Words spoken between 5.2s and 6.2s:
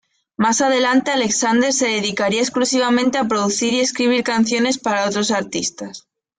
artistas.